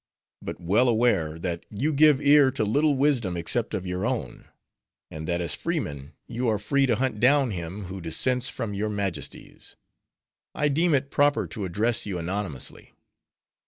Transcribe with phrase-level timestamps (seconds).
[0.41, 4.45] But well aware, that you give ear to little wisdom except of your own;
[5.11, 8.89] and that as freemen, you are free to hunt down him who dissents from your
[8.89, 9.75] majesties;
[10.55, 12.93] I deem it proper to address you anonymously.